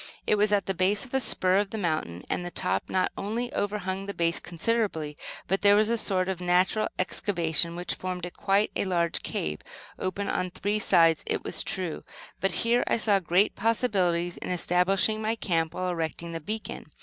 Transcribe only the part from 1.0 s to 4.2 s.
of a spur of the mountain; and the top not only overhung the